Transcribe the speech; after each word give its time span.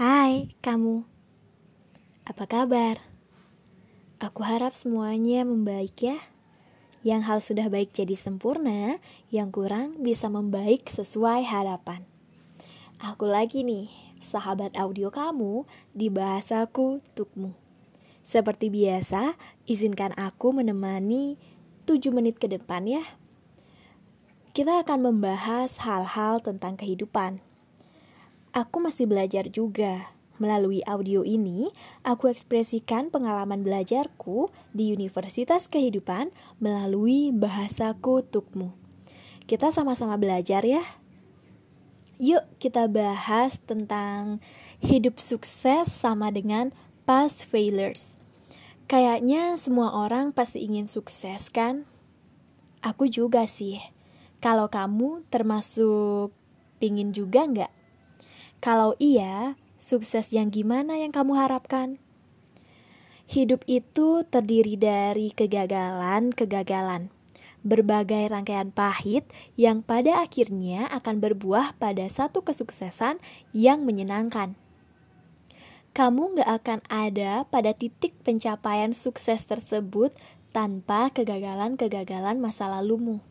Hai, 0.00 0.56
kamu. 0.64 1.04
Apa 2.24 2.48
kabar? 2.48 3.04
Aku 4.16 4.40
harap 4.40 4.72
semuanya 4.72 5.44
membaik 5.44 5.92
ya. 6.00 6.16
Yang 7.04 7.22
hal 7.28 7.38
sudah 7.44 7.66
baik 7.68 7.92
jadi 7.92 8.16
sempurna, 8.16 8.96
yang 9.28 9.52
kurang 9.52 10.00
bisa 10.00 10.32
membaik 10.32 10.88
sesuai 10.88 11.44
harapan. 11.44 12.08
Aku 12.96 13.28
lagi 13.28 13.60
nih, 13.60 13.92
sahabat 14.24 14.72
audio 14.80 15.12
kamu 15.12 15.68
di 15.92 16.08
bahasaku 16.08 17.04
tukmu. 17.12 17.52
Seperti 18.24 18.72
biasa, 18.72 19.36
izinkan 19.68 20.16
aku 20.16 20.56
menemani 20.56 21.36
7 21.84 22.08
menit 22.08 22.40
ke 22.40 22.48
depan 22.48 22.88
ya. 22.88 23.04
Kita 24.56 24.80
akan 24.80 25.12
membahas 25.12 25.76
hal-hal 25.84 26.40
tentang 26.40 26.80
kehidupan 26.80 27.49
Aku 28.50 28.82
masih 28.82 29.06
belajar 29.06 29.46
juga. 29.46 30.10
Melalui 30.42 30.82
audio 30.82 31.22
ini, 31.22 31.70
aku 32.02 32.26
ekspresikan 32.26 33.06
pengalaman 33.06 33.62
belajarku 33.62 34.50
di 34.74 34.90
Universitas 34.90 35.70
Kehidupan 35.70 36.34
melalui 36.58 37.30
bahasaku 37.30 38.26
tukmu. 38.26 38.74
Kita 39.46 39.70
sama-sama 39.70 40.18
belajar 40.18 40.66
ya. 40.66 40.82
Yuk 42.18 42.42
kita 42.58 42.90
bahas 42.90 43.62
tentang 43.62 44.42
hidup 44.82 45.22
sukses 45.22 45.86
sama 45.86 46.34
dengan 46.34 46.74
past 47.06 47.46
failures. 47.46 48.18
Kayaknya 48.90 49.54
semua 49.62 49.94
orang 49.94 50.34
pasti 50.34 50.66
ingin 50.66 50.90
sukses 50.90 51.54
kan? 51.54 51.86
Aku 52.82 53.06
juga 53.06 53.46
sih. 53.46 53.78
Kalau 54.42 54.66
kamu 54.66 55.22
termasuk 55.30 56.34
pingin 56.82 57.14
juga 57.14 57.46
nggak? 57.46 57.79
Kalau 58.60 58.92
iya, 59.00 59.56
sukses 59.80 60.36
yang 60.36 60.52
gimana 60.52 61.00
yang 61.00 61.16
kamu 61.16 61.32
harapkan? 61.32 61.96
Hidup 63.24 63.64
itu 63.64 64.20
terdiri 64.28 64.76
dari 64.76 65.32
kegagalan-kegagalan, 65.32 67.08
berbagai 67.64 68.28
rangkaian 68.28 68.68
pahit 68.68 69.24
yang 69.56 69.80
pada 69.80 70.20
akhirnya 70.20 70.92
akan 70.92 71.24
berbuah 71.24 71.80
pada 71.80 72.04
satu 72.12 72.44
kesuksesan 72.44 73.16
yang 73.56 73.80
menyenangkan. 73.88 74.60
Kamu 75.96 76.36
gak 76.36 76.50
akan 76.60 76.80
ada 76.92 77.48
pada 77.48 77.72
titik 77.72 78.12
pencapaian 78.20 78.92
sukses 78.92 79.40
tersebut 79.48 80.12
tanpa 80.52 81.08
kegagalan-kegagalan 81.08 82.36
masa 82.36 82.68
lalumu. 82.68 83.24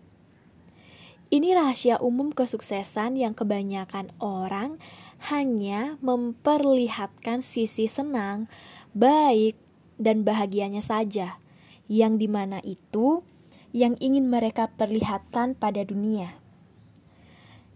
Ini 1.30 1.54
rahasia 1.54 2.02
umum 2.02 2.34
kesuksesan 2.34 3.14
yang 3.14 3.38
kebanyakan 3.38 4.10
orang 4.18 4.82
hanya 5.28 6.00
memperlihatkan 6.00 7.44
sisi 7.44 7.92
senang, 7.92 8.48
baik, 8.96 9.60
dan 10.00 10.24
bahagianya 10.24 10.80
saja, 10.80 11.44
yang 11.92 12.16
di 12.16 12.32
mana 12.32 12.64
itu 12.64 13.28
yang 13.76 14.00
ingin 14.00 14.32
mereka 14.32 14.72
perlihatkan 14.80 15.54
pada 15.54 15.84
dunia. 15.84 16.40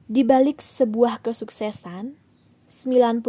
Di 0.07 0.23
balik 0.23 0.63
sebuah 0.63 1.21
kesuksesan, 1.21 2.15
99% 2.71 3.21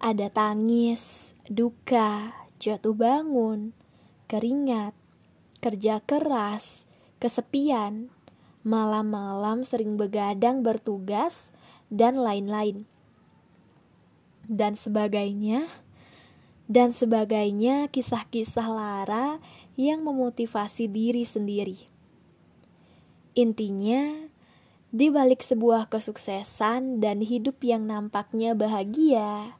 ada 0.00 0.26
tangis, 0.32 1.32
duka, 1.48 2.32
jatuh 2.56 2.96
bangun, 2.96 3.76
keringat, 4.26 4.96
kerja 5.60 6.00
keras, 6.04 6.88
kesepian, 7.20 8.08
malam-malam 8.66 9.62
sering 9.62 9.94
begadang 9.94 10.64
bertugas, 10.64 11.48
dan 11.92 12.18
lain-lain. 12.18 12.86
Dan 14.46 14.78
sebagainya, 14.78 15.66
dan 16.66 16.94
sebagainya 16.94 17.90
kisah-kisah 17.90 18.68
Lara 18.70 19.38
yang 19.74 20.06
memotivasi 20.06 20.86
diri 20.90 21.22
sendiri. 21.26 21.78
Intinya, 23.36 24.30
di 24.94 25.12
balik 25.12 25.44
sebuah 25.44 25.92
kesuksesan 25.92 27.04
dan 27.04 27.20
hidup 27.20 27.60
yang 27.60 27.84
nampaknya 27.84 28.56
bahagia, 28.56 29.58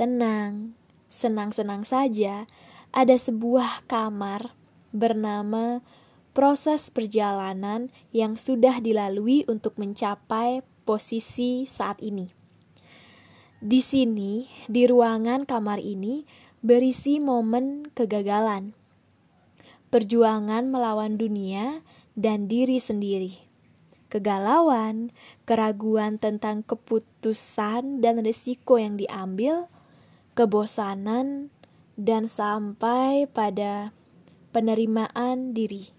tenang, 0.00 0.72
senang-senang 1.12 1.84
saja, 1.84 2.48
ada 2.94 3.16
sebuah 3.18 3.84
kamar 3.84 4.56
bernama 4.94 5.84
proses 6.32 6.88
perjalanan 6.88 7.92
yang 8.14 8.38
sudah 8.38 8.80
dilalui 8.80 9.44
untuk 9.44 9.76
mencapai 9.76 10.64
posisi 10.88 11.68
saat 11.68 12.00
ini. 12.00 12.32
Di 13.60 13.84
sini, 13.84 14.48
di 14.72 14.88
ruangan 14.88 15.44
kamar 15.44 15.76
ini, 15.84 16.24
berisi 16.64 17.20
momen 17.20 17.92
kegagalan, 17.92 18.72
perjuangan 19.92 20.72
melawan 20.72 21.20
dunia 21.20 21.84
dan 22.16 22.48
diri 22.48 22.80
sendiri, 22.80 23.36
kegalauan, 24.08 25.12
keraguan 25.44 26.16
tentang 26.16 26.64
keputusan 26.64 28.00
dan 28.00 28.24
risiko 28.24 28.80
yang 28.80 28.96
diambil, 28.96 29.68
kebosanan, 30.32 31.52
dan 32.00 32.32
sampai 32.32 33.28
pada 33.28 33.92
penerimaan 34.56 35.52
diri. 35.52 35.92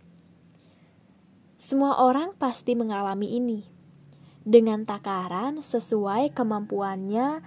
Semua 1.60 2.02
orang 2.02 2.34
pasti 2.40 2.72
mengalami 2.74 3.36
ini 3.36 3.79
dengan 4.50 4.82
takaran 4.82 5.62
sesuai 5.62 6.34
kemampuannya 6.34 7.46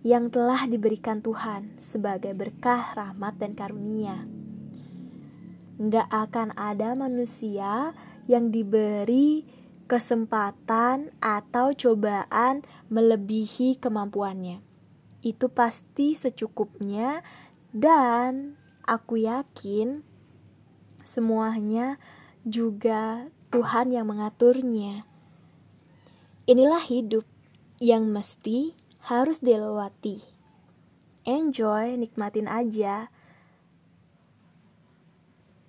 yang 0.00 0.32
telah 0.32 0.64
diberikan 0.64 1.20
Tuhan 1.20 1.76
sebagai 1.84 2.32
berkah 2.32 2.96
rahmat 2.96 3.36
dan 3.36 3.52
karunia. 3.52 4.24
Nggak 5.76 6.08
akan 6.08 6.56
ada 6.56 6.96
manusia 6.96 7.92
yang 8.24 8.48
diberi 8.48 9.44
kesempatan 9.84 11.12
atau 11.20 11.76
cobaan 11.76 12.64
melebihi 12.88 13.76
kemampuannya. 13.76 14.64
Itu 15.20 15.52
pasti 15.52 16.16
secukupnya 16.16 17.20
dan 17.76 18.56
aku 18.88 19.28
yakin 19.28 20.00
semuanya 21.04 22.00
juga 22.48 23.28
Tuhan 23.52 23.92
yang 23.92 24.08
mengaturnya. 24.08 25.13
Inilah 26.44 26.84
hidup 26.84 27.24
yang 27.80 28.12
mesti 28.12 28.76
harus 29.00 29.40
dilewati. 29.40 30.20
Enjoy, 31.24 31.96
nikmatin 31.96 32.52
aja. 32.52 33.08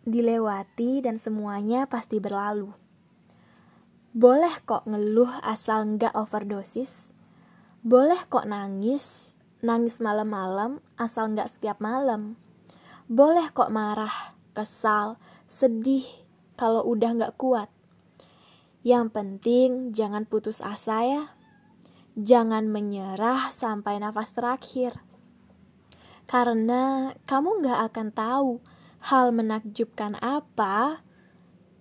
Dilewati 0.04 1.00
dan 1.00 1.16
semuanya 1.16 1.88
pasti 1.88 2.20
berlalu. 2.20 2.76
Boleh 4.12 4.52
kok 4.68 4.84
ngeluh 4.84 5.40
asal 5.48 5.96
nggak 5.96 6.12
overdosis. 6.12 7.16
Boleh 7.80 8.20
kok 8.28 8.44
nangis, 8.44 9.40
nangis 9.64 10.04
malam-malam 10.04 10.84
asal 11.00 11.32
nggak 11.32 11.56
setiap 11.56 11.80
malam. 11.80 12.36
Boleh 13.08 13.48
kok 13.56 13.72
marah, 13.72 14.36
kesal, 14.52 15.16
sedih 15.48 16.04
kalau 16.60 16.84
udah 16.84 17.16
nggak 17.16 17.40
kuat. 17.40 17.72
Yang 18.86 19.18
penting 19.18 19.70
jangan 19.98 20.30
putus 20.30 20.62
asa 20.62 21.02
ya. 21.02 21.24
Jangan 22.14 22.70
menyerah 22.70 23.50
sampai 23.50 23.98
nafas 23.98 24.30
terakhir. 24.30 25.02
Karena 26.30 27.10
kamu 27.26 27.66
gak 27.66 27.80
akan 27.90 28.08
tahu 28.14 28.52
hal 29.02 29.34
menakjubkan 29.34 30.22
apa, 30.22 31.02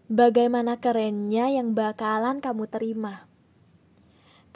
bagaimana 0.08 0.80
kerennya 0.80 1.52
yang 1.52 1.76
bakalan 1.76 2.40
kamu 2.40 2.72
terima. 2.72 3.28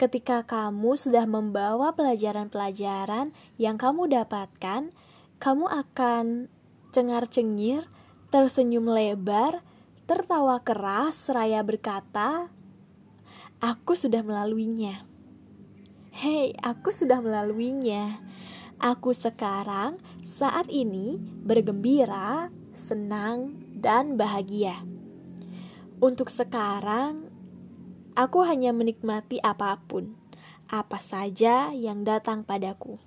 Ketika 0.01 0.41
kamu 0.41 0.97
sudah 0.97 1.29
membawa 1.29 1.93
pelajaran-pelajaran 1.93 3.29
yang 3.61 3.77
kamu 3.77 4.09
dapatkan, 4.09 4.89
kamu 5.37 5.65
akan 5.69 6.49
cengar-cengir, 6.89 7.85
tersenyum 8.33 8.89
lebar, 8.89 9.61
tertawa 10.09 10.57
keras 10.65 11.29
seraya 11.29 11.61
berkata, 11.61 12.49
"Aku 13.61 13.93
sudah 13.93 14.25
melaluinya." 14.25 15.05
Hei, 16.09 16.57
aku 16.65 16.89
sudah 16.89 17.21
melaluinya. 17.21 18.17
Aku 18.81 19.13
sekarang 19.13 20.01
saat 20.25 20.65
ini 20.73 21.21
bergembira, 21.45 22.49
senang, 22.73 23.53
dan 23.77 24.17
bahagia. 24.17 24.81
Untuk 26.01 26.33
sekarang, 26.33 27.29
aku 28.17 28.41
hanya 28.49 28.73
menikmati 28.73 29.37
apa 29.45 29.77
pun, 29.85 30.17
apa 30.73 30.97
saja 30.97 31.69
yang 31.69 32.01
datang 32.01 32.41
padaku. 32.41 32.97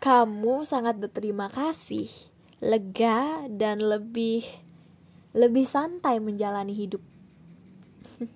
Kamu 0.00 0.64
sangat 0.64 0.96
berterima 0.96 1.52
kasih, 1.52 2.08
lega, 2.64 3.44
dan 3.52 3.84
lebih 3.84 4.63
lebih 5.34 5.66
santai 5.66 6.22
menjalani 6.22 6.72
hidup. 6.72 7.02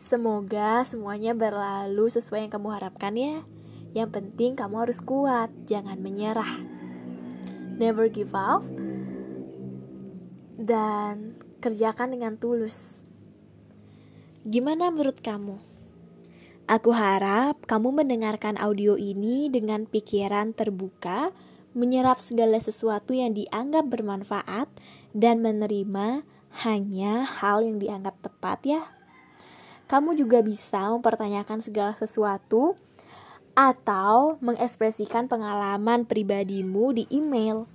Semoga 0.00 0.82
semuanya 0.88 1.36
berlalu 1.36 2.08
sesuai 2.08 2.48
yang 2.48 2.52
kamu 2.52 2.68
harapkan 2.72 3.14
ya. 3.14 3.44
Yang 3.92 4.08
penting 4.16 4.56
kamu 4.56 4.88
harus 4.88 5.04
kuat, 5.04 5.52
jangan 5.68 6.00
menyerah. 6.00 6.64
Never 7.76 8.08
give 8.08 8.32
up 8.32 8.64
dan 10.56 11.36
kerjakan 11.60 12.16
dengan 12.16 12.40
tulus. 12.40 13.04
Gimana 14.48 14.88
menurut 14.88 15.20
kamu? 15.20 15.60
Aku 16.70 16.94
harap 16.94 17.58
kamu 17.66 18.00
mendengarkan 18.02 18.56
audio 18.56 18.94
ini 18.94 19.50
dengan 19.50 19.84
pikiran 19.84 20.54
terbuka, 20.54 21.34
menyerap 21.74 22.22
segala 22.22 22.56
sesuatu 22.62 23.12
yang 23.12 23.34
dianggap 23.34 23.90
bermanfaat, 23.90 24.70
dan 25.12 25.44
menerima 25.44 26.24
hanya 26.64 27.24
hal 27.24 27.64
yang 27.64 27.80
dianggap 27.80 28.16
tepat, 28.20 28.58
ya. 28.64 28.82
Kamu 29.88 30.16
juga 30.16 30.40
bisa 30.40 30.88
mempertanyakan 30.92 31.64
segala 31.64 31.92
sesuatu 31.96 32.76
atau 33.52 34.40
mengekspresikan 34.40 35.28
pengalaman 35.28 36.08
pribadimu 36.08 36.96
di 36.96 37.04
email. 37.12 37.68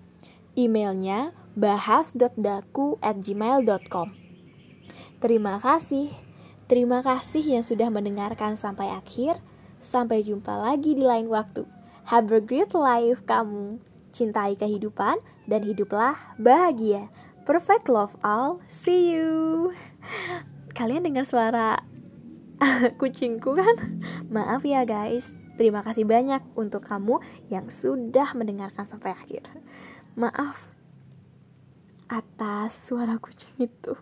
Emailnya 0.58 1.38
bahas.daku@gmail.com. 1.54 4.08
Terima 5.18 5.58
kasih. 5.62 6.14
Terima 6.66 7.02
kasih 7.06 7.46
yang 7.46 7.66
sudah 7.66 7.90
mendengarkan 7.94 8.58
sampai 8.58 8.90
akhir. 8.90 9.38
Sampai 9.78 10.26
jumpa 10.26 10.58
lagi 10.58 10.98
di 10.98 11.06
lain 11.06 11.30
waktu. 11.30 11.70
Have 12.10 12.34
a 12.34 12.42
great 12.42 12.74
life 12.74 13.22
kamu. 13.30 13.78
Cintai 14.10 14.58
kehidupan 14.58 15.22
dan 15.46 15.62
hiduplah 15.62 16.18
bahagia. 16.42 17.14
Perfect 17.48 17.88
love 17.88 18.20
all. 18.28 18.60
See 18.68 19.16
you. 19.16 19.72
Kalian 20.76 21.08
dengar 21.08 21.24
suara 21.24 21.80
kucingku 23.00 23.56
kan? 23.56 24.04
Maaf 24.28 24.68
ya 24.68 24.84
guys. 24.84 25.32
Terima 25.56 25.80
kasih 25.80 26.04
banyak 26.04 26.44
untuk 26.60 26.84
kamu 26.84 27.24
yang 27.48 27.72
sudah 27.72 28.36
mendengarkan 28.36 28.84
sampai 28.84 29.16
akhir. 29.16 29.48
Maaf 30.20 30.60
atas 32.12 32.76
suara 32.92 33.16
kucing 33.16 33.72
itu. 33.72 33.96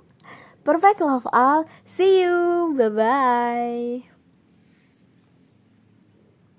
Perfect 0.65 1.05
love 1.05 1.29
all. 1.29 1.69
See 1.85 2.25
you. 2.25 2.73
Bye 2.73 2.89
bye. 2.89 4.14